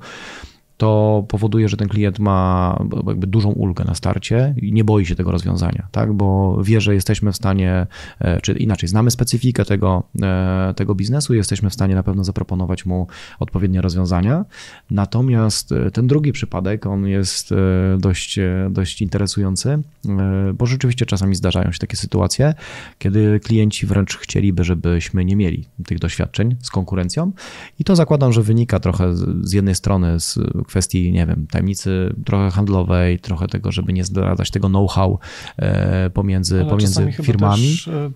[0.76, 5.14] to powoduje, że ten klient ma jakby dużą ulgę na starcie i nie boi się
[5.14, 6.12] tego rozwiązania, tak?
[6.12, 7.86] bo wie, że jesteśmy w stanie,
[8.18, 12.24] e, czy inaczej, znamy specyfikę tego, e, tego biznesu i jesteśmy w stanie na pewno
[12.24, 13.06] zaproponować mu
[13.38, 14.44] odpowiednie rozwiązania.
[14.90, 17.54] Natomiast e, ten drugi przypadek, on jest
[17.98, 18.38] dość,
[18.70, 19.82] dość interesujący,
[20.54, 22.54] bo rzeczywiście czasami zdarzają się takie sytuacje,
[22.98, 27.32] kiedy klienci wręcz chcieliby, żebyśmy nie mieli tych doświadczeń z konkurencją
[27.78, 32.50] i to zakładam, że wynika trochę z jednej strony z kwestii, nie wiem, tajemnicy trochę
[32.50, 35.18] handlowej, trochę tego, żeby nie zdradzać tego know-how
[35.56, 37.62] e, pomiędzy, Ale pomiędzy firmami.
[37.62, 38.10] Też e,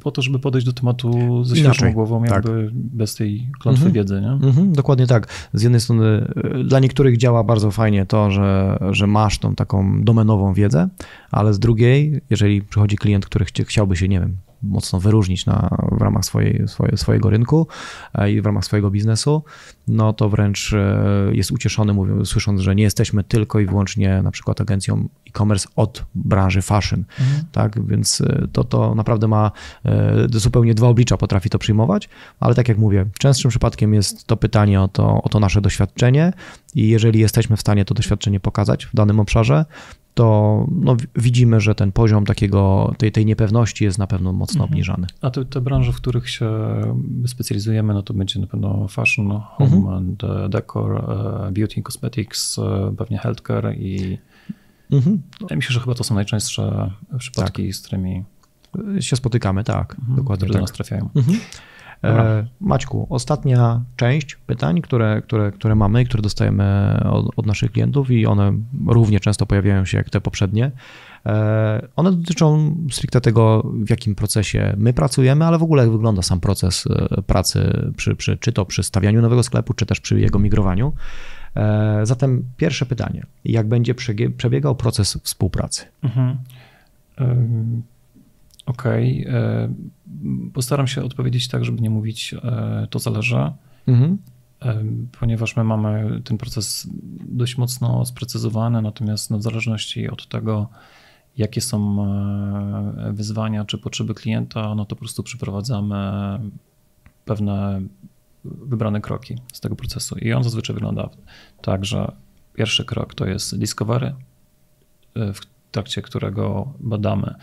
[0.00, 2.30] po to, żeby podejść do tematu ze świeżą głową, tak.
[2.30, 3.92] jakby bez tej klątwy mhm.
[3.92, 4.48] wiedzy, nie?
[4.48, 5.48] Mhm, dokładnie tak.
[5.52, 10.04] Z jednej strony e, dla niektórych działa bardzo fajnie to, że, że masz tą taką
[10.04, 10.88] domenową wiedzę,
[11.30, 14.36] ale z drugiej, jeżeli przychodzi klient, który chciałby się, nie wiem,
[14.68, 17.66] mocno wyróżnić na, w ramach swojej, swoje, swojego rynku
[18.14, 19.44] e, i w ramach swojego biznesu,
[19.88, 24.30] no to wręcz e, jest ucieszony, mówiąc, słysząc, że nie jesteśmy tylko i wyłącznie na
[24.30, 27.44] przykład agencją e-commerce od branży fashion, mhm.
[27.52, 29.50] tak, więc e, to, to naprawdę ma
[30.32, 32.08] zupełnie dwa oblicza, potrafi to przyjmować,
[32.40, 36.32] ale tak jak mówię, częstszym przypadkiem jest to pytanie o to, o to nasze doświadczenie
[36.74, 39.64] i jeżeli jesteśmy w stanie to doświadczenie pokazać w danym obszarze,
[40.14, 44.70] to no, widzimy, że ten poziom takiego, tej, tej niepewności jest na pewno mocno mhm.
[44.70, 45.06] obniżany.
[45.20, 46.50] A te, te branże, w których się
[47.26, 49.94] specjalizujemy, no to będzie na pewno fashion, home mhm.
[49.94, 54.18] and e, decor, e, beauty and cosmetics, e, pewnie healthcare i
[54.92, 55.22] mhm.
[55.40, 57.74] wydaje mi się, że chyba to są najczęstsze przypadki, tak.
[57.74, 58.24] z którymi
[59.00, 60.16] się spotykamy, tak, mhm.
[60.16, 60.60] dokładnie które tak.
[60.60, 61.08] do nas trafiają.
[62.08, 62.44] Dobra.
[62.60, 68.10] Maćku, ostatnia część pytań, które, które, które mamy i które dostajemy od, od, naszych klientów
[68.10, 68.52] i one
[68.86, 70.70] równie często pojawiają się jak te poprzednie.
[71.26, 76.22] E, one dotyczą stricte tego, w jakim procesie my pracujemy, ale w ogóle jak wygląda
[76.22, 80.20] sam proces e, pracy, przy, przy, czy to przy stawianiu nowego sklepu, czy też przy
[80.20, 80.92] jego migrowaniu.
[81.56, 83.94] E, zatem pierwsze pytanie, jak będzie
[84.36, 85.84] przebiegał proces współpracy?
[86.02, 86.36] Mhm.
[88.66, 89.26] Okej.
[89.28, 89.74] Okay.
[90.52, 92.34] Postaram się odpowiedzieć tak, żeby nie mówić
[92.90, 93.50] to zależy.
[93.86, 94.18] Mhm
[95.20, 96.88] ponieważ my mamy ten proces
[97.28, 100.68] dość mocno sprecyzowany, natomiast no w zależności od tego,
[101.36, 105.96] jakie są e, wyzwania czy potrzeby klienta, no to po prostu przeprowadzamy
[107.24, 107.80] pewne
[108.44, 110.18] wybrane kroki z tego procesu.
[110.18, 111.10] I on zazwyczaj wygląda
[111.62, 112.12] tak, że
[112.54, 114.14] pierwszy krok to jest discovery,
[115.14, 117.34] e, w trakcie którego badamy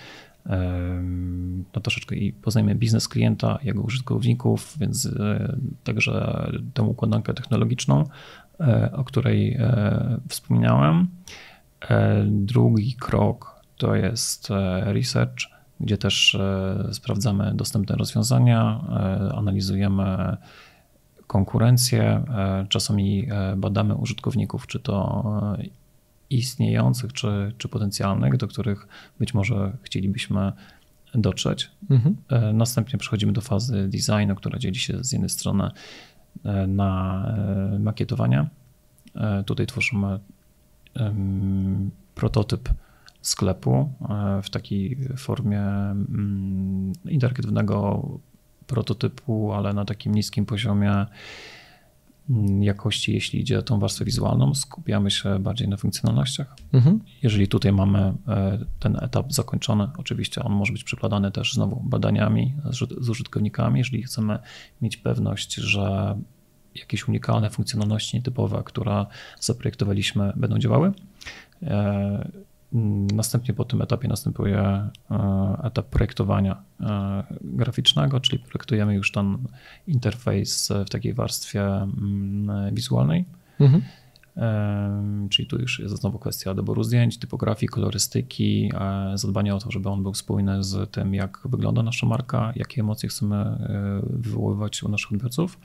[1.73, 8.03] no troszeczkę i poznajemy biznes klienta, jego użytkowników, więc e, także tę układankę technologiczną,
[8.91, 9.59] o której
[10.29, 11.07] wspomniałem.
[12.25, 15.37] Drugi krok to jest e, research,
[15.79, 20.37] gdzie też e, sprawdzamy dostępne rozwiązania, e, analizujemy
[21.27, 22.23] konkurencję,
[22.69, 23.27] czasami
[23.57, 25.33] badamy użytkowników, czy to
[26.33, 28.87] istniejących, czy, czy potencjalnych, do których
[29.19, 30.51] być może chcielibyśmy
[31.15, 31.71] dotrzeć.
[31.89, 32.15] Mhm.
[32.57, 35.71] Następnie przechodzimy do fazy designu, która dzieli się z jednej strony
[36.67, 37.25] na
[37.79, 38.45] makietowanie.
[39.45, 40.19] Tutaj tworzymy
[42.15, 42.69] prototyp
[43.21, 48.09] sklepu e, w takiej formie mm, interaktywnego
[48.67, 51.05] prototypu, ale na takim niskim poziomie
[52.59, 56.55] jakości, jeśli idzie o tą warstwę wizualną, skupiamy się bardziej na funkcjonalnościach.
[56.73, 56.99] Mhm.
[57.23, 62.53] Jeżeli tutaj mamy e, ten etap zakończony, oczywiście on może być przekładany też znowu badaniami
[62.99, 64.39] z użytkownikami, jeżeli chcemy
[64.81, 66.17] mieć pewność, że
[66.75, 69.05] jakieś unikalne funkcjonalności nietypowe, które
[69.39, 70.91] zaprojektowaliśmy, będą działały.
[73.13, 74.89] Następnie po tym etapie następuje
[75.63, 76.63] etap projektowania
[77.41, 79.37] graficznego, czyli projektujemy już ten
[79.87, 83.25] interfejs w takiej warstwie mm, wizualnej.
[83.59, 83.81] Mhm.
[85.29, 89.89] Czyli tu już jest znowu kwestia doboru zdjęć, typografii, kolorystyki, e, zadbania o to, żeby
[89.89, 93.57] on był spójny z tym, jak wygląda nasza marka, jakie emocje chcemy e,
[94.09, 95.59] wywoływać u naszych odbiorców.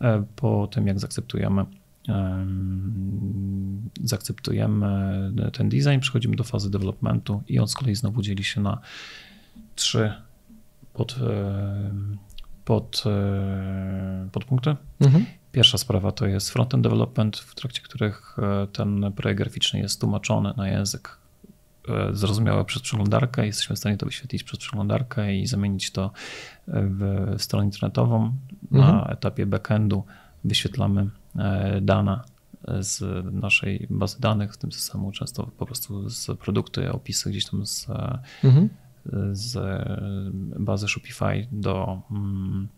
[0.00, 1.64] E, po tym, jak zaakceptujemy
[4.04, 8.80] zaakceptujemy ten design, przechodzimy do fazy developmentu i on z kolei znowu dzieli się na
[9.74, 10.12] trzy
[10.92, 11.16] pod,
[12.64, 13.04] pod,
[14.32, 14.76] podpunkty.
[15.00, 15.26] Mhm.
[15.52, 20.54] Pierwsza sprawa to jest frontend development, w trakcie których e, ten projekt graficzny jest tłumaczony
[20.56, 21.18] na język
[21.88, 23.46] e, zrozumiały przez przeglądarkę.
[23.46, 26.10] Jesteśmy w stanie to wyświetlić przez przeglądarkę i zamienić to
[26.66, 28.32] w stronę internetową.
[28.72, 28.96] Mhm.
[28.96, 30.04] Na etapie backendu
[30.44, 31.08] wyświetlamy e,
[31.82, 32.20] dane
[32.80, 37.66] z naszej bazy danych, w tym systemu często po prostu z produkty, opisy gdzieś tam
[37.66, 37.86] z,
[38.44, 38.68] mhm.
[39.32, 39.58] z
[40.58, 42.68] bazy Shopify do mm,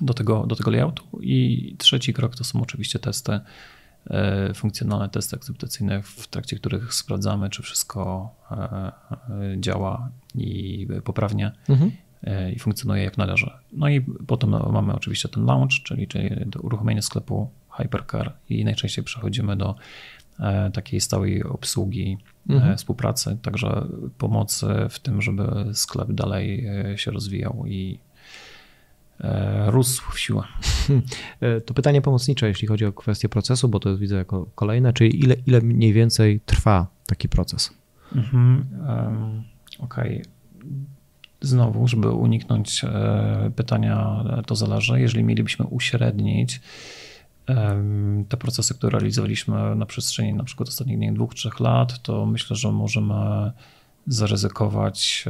[0.00, 1.04] do tego, do tego layoutu.
[1.20, 3.40] I trzeci krok to są oczywiście testy,
[4.10, 8.92] e, funkcjonalne testy akceptacyjne, w trakcie których sprawdzamy, czy wszystko e, e,
[9.60, 11.92] działa i poprawnie mhm.
[12.54, 13.50] I funkcjonuje jak należy.
[13.72, 16.30] No i potem mamy oczywiście ten launch, czyli, czyli
[16.62, 19.74] uruchomienie sklepu Hypercar i najczęściej przechodzimy do
[20.72, 22.76] takiej stałej obsługi, mhm.
[22.76, 23.86] współpracy, także
[24.18, 27.98] pomocy w tym, żeby sklep dalej się rozwijał i
[29.20, 30.42] E, rósł w siłę.
[31.40, 34.92] E, to pytanie pomocnicze, jeśli chodzi o kwestię procesu, bo to jest widzę jako kolejne,
[34.92, 37.74] czyli ile, ile mniej więcej trwa taki proces?
[38.14, 39.42] Mhm, um,
[39.78, 40.20] Okej.
[40.20, 40.37] Okay.
[41.40, 45.00] Znowu, żeby uniknąć e, pytania, to zależy.
[45.00, 46.60] Jeżeli mielibyśmy uśrednić
[48.28, 52.72] te procesy, które realizowaliśmy na przestrzeni na przykład ostatnich dwóch, trzech lat, to myślę, że
[52.72, 53.52] możemy
[54.06, 55.24] zaryzykować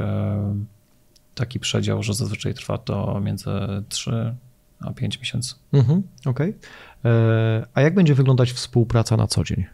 [1.35, 3.49] taki przedział, że zazwyczaj trwa to między
[3.89, 4.35] 3
[4.79, 5.55] a 5 miesięcy.
[5.73, 6.49] Mhm, Okej.
[6.49, 7.11] Okay.
[7.11, 9.65] E, a jak będzie wyglądać współpraca na co dzień?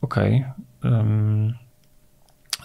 [0.00, 0.44] Okej.
[0.80, 1.65] Okay.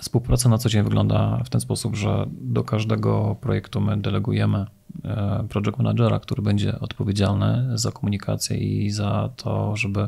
[0.01, 4.65] Współpraca na co dzień wygląda w ten sposób, że do każdego projektu my delegujemy
[5.05, 10.07] e, project managera, który będzie odpowiedzialny za komunikację i za to, żeby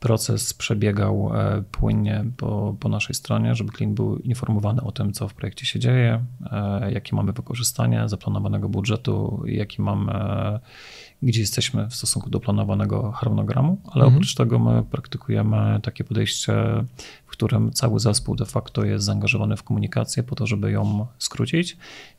[0.00, 5.28] proces przebiegał e, płynnie po, po naszej stronie, żeby klient był informowany o tym, co
[5.28, 10.12] w projekcie się dzieje, e, jakie mamy wykorzystanie zaplanowanego budżetu, jaki mamy,
[11.22, 14.14] gdzie jesteśmy w stosunku do planowanego harmonogramu, ale mhm.
[14.14, 16.52] oprócz tego my praktykujemy takie podejście,
[17.26, 21.76] w którym cały zespół de facto jest zaangażowany w komunikację po to, żeby ją skrócić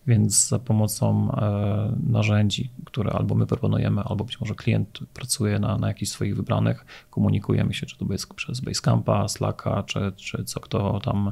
[0.07, 5.77] więc za pomocą e, narzędzi, które albo my proponujemy, albo być może klient pracuje na,
[5.77, 10.59] na jakichś swoich wybranych, komunikujemy się, czy to jest przez Basecampa, Slacka, czy, czy co
[10.59, 11.31] kto tam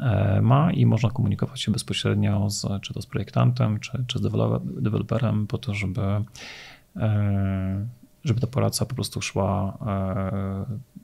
[0.00, 4.22] e, ma i można komunikować się bezpośrednio z, czy to z projektantem, czy, czy z
[4.82, 6.24] deweloperem po to, żeby,
[8.24, 9.78] żeby ta praca po prostu szła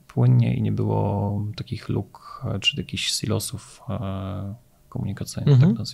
[0.07, 3.81] płynnie i nie było takich luk czy jakichś silosów
[4.89, 5.53] komunikacyjnych.
[5.53, 5.75] Mhm.
[5.75, 5.87] Tak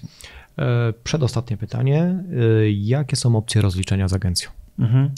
[0.57, 2.01] E, przedostatnie pytanie.
[2.01, 4.49] E, jakie są opcje rozliczenia z agencją?
[4.79, 5.11] Mhm.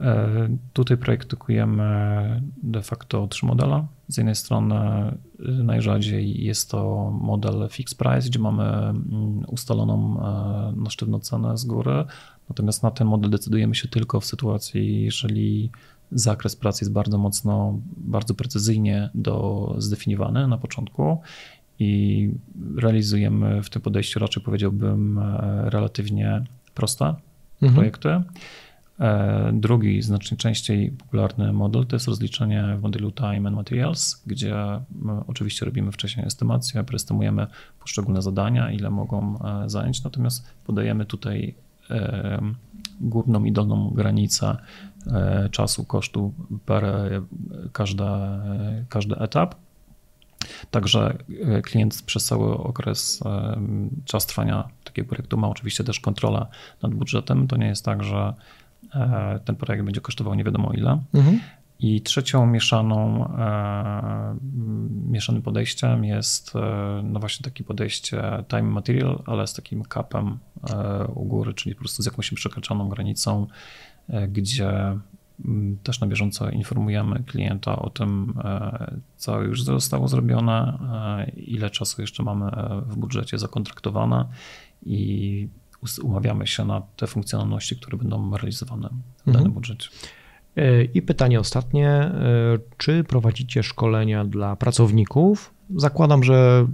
[0.00, 3.86] E, tutaj projektujemy de facto trzy modele.
[4.08, 4.76] Z jednej strony
[5.38, 10.20] najrzadziej jest to model fixed price, gdzie mamy mm, ustaloną
[10.76, 12.04] na sztywno cenę z góry,
[12.48, 15.70] natomiast na ten model decydujemy się tylko w sytuacji, jeżeli
[16.12, 21.18] zakres pracy jest bardzo mocno, bardzo precyzyjnie do, zdefiniowany na początku
[21.78, 22.30] i
[22.76, 27.14] realizujemy w tym podejściu raczej powiedziałbym e, relatywnie proste
[27.62, 27.74] mhm.
[27.74, 28.08] projekty.
[29.00, 34.56] E, drugi, znacznie częściej popularny model to jest rozliczenie w modelu Time and Materials, gdzie
[35.26, 37.46] oczywiście robimy wcześniej estymację, preestymujemy
[37.80, 41.54] poszczególne zadania, ile mogą e, zająć, natomiast podajemy tutaj
[43.00, 44.56] górną i dolną granicę
[45.50, 46.32] czasu, kosztu
[46.66, 46.84] per
[47.72, 48.40] każda,
[48.88, 49.54] każdy etap
[50.70, 53.60] Także e, klient przez cały okres, e,
[54.04, 56.46] czas trwania takiego projektu ma oczywiście też kontrolę
[56.82, 57.46] nad budżetem.
[57.46, 58.34] To nie jest tak, że
[58.94, 61.02] e, ten projekt będzie kosztował nie wiadomo ile.
[61.14, 61.40] Mhm.
[61.80, 63.28] I trzecią mieszaną,
[64.90, 66.54] mieszanym podejściem jest
[67.02, 70.38] no właśnie takie podejście time material, ale z takim capem
[71.14, 73.46] u góry, czyli po prostu z jakąś przekraczoną granicą,
[74.28, 74.98] gdzie
[75.82, 80.78] też na bieżąco informujemy klienta o tym, e, co już zostało zrobione,
[81.26, 82.50] e, ile czasu jeszcze mamy
[82.86, 84.28] w budżecie zakontraktowane
[84.82, 85.48] i
[86.02, 88.88] umawiamy się na te funkcjonalności, które będą realizowane
[89.18, 89.52] w danym mhm.
[89.52, 89.88] budżecie.
[90.58, 92.12] E, I pytanie ostatnie, e,
[92.76, 96.66] czy prowadzicie szkolenia dla pracowników zakładam, że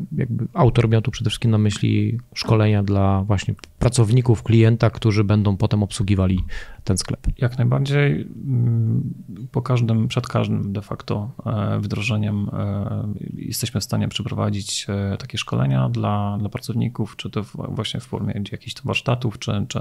[0.55, 5.83] autor miał tu przede wszystkim na myśli szkolenia dla właśnie pracowników, klienta, którzy będą potem
[5.83, 6.41] obsługiwali
[6.85, 7.27] ten sklep.
[7.39, 8.13] Jak najbardziej.
[8.47, 9.15] Mm,
[9.53, 15.39] po każdym, przed każdym de facto e, wdrożeniem e, jesteśmy w stanie przeprowadzić e, takie
[15.39, 19.79] szkolenia dla, dla pracowników, czy to właśnie w formie jakichś warsztatów, czy, czy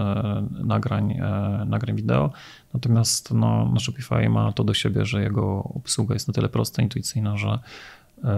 [0.64, 1.20] nagrań,
[1.66, 2.32] nagrań wideo.
[2.74, 6.82] Natomiast no, no Shopify ma to do siebie, że jego obsługa jest na tyle prosta,
[6.82, 7.60] intuicyjna, że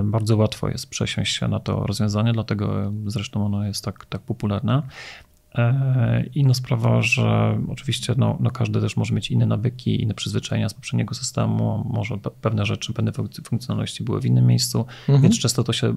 [0.03, 4.81] bardzo łatwo jest przesiąść się na to rozwiązanie, dlatego zresztą ono jest tak, tak popularne.
[5.55, 10.69] E, inna sprawa, że oczywiście no, no każdy też może mieć inne nawyki, inne przyzwyczajenia
[10.69, 13.11] z poprzedniego systemu, może pewne rzeczy, pewne
[13.43, 15.21] funkcjonalności były w innym miejscu, mhm.
[15.21, 15.95] więc często to się,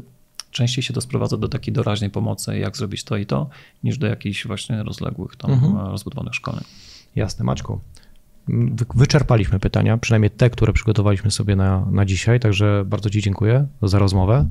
[0.51, 3.49] częściej się to sprowadza do takiej doraźnej pomocy, jak zrobić to i to,
[3.85, 5.77] niż do jakichś właśnie rozległych tam mhm.
[5.77, 6.65] rozbudowanych szkoleń.
[7.17, 7.81] Jasne, Maćku
[8.95, 13.99] wyczerpaliśmy pytania, przynajmniej te, które przygotowaliśmy sobie na, na dzisiaj, także bardzo Ci dziękuję za
[13.99, 14.47] rozmowę.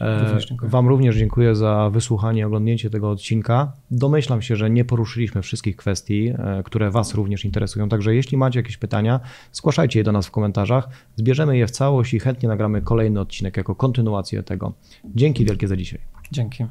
[0.00, 3.72] E, wam również dziękuję za wysłuchanie i oglądnięcie tego odcinka.
[3.90, 8.58] Domyślam się, że nie poruszyliśmy wszystkich kwestii, e, które Was również interesują, także jeśli macie
[8.58, 9.20] jakieś pytania,
[9.52, 10.88] zgłaszajcie je do nas w komentarzach.
[11.16, 14.72] Zbierzemy je w całość i chętnie nagramy kolejny odcinek jako kontynuację tego.
[15.14, 16.00] Dzięki wielkie za dzisiaj.
[16.32, 16.64] Dzięki.